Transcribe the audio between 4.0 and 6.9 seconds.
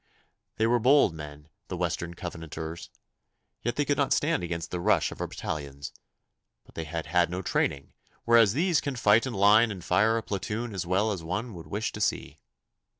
stand against the rush of our battalions. But they